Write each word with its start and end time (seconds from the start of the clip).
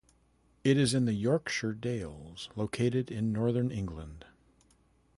It 0.63 0.79
is 0.79 0.95
in 0.95 1.05
the 1.05 1.13
Yorkshire 1.13 1.75
Dales, 1.75 2.49
located 2.55 3.11
in 3.11 3.31
northern 3.31 3.69
England. 3.69 4.25